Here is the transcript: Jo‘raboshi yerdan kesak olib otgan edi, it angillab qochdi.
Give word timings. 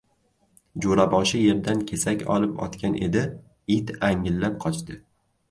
Jo‘raboshi 0.85 1.41
yerdan 1.41 1.83
kesak 1.91 2.23
olib 2.37 2.57
otgan 2.67 2.97
edi, 3.09 3.23
it 3.77 3.95
angillab 4.11 4.59
qochdi. 4.67 4.99